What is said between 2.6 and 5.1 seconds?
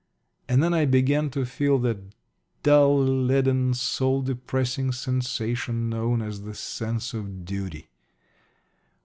dull, leaden, soul depressing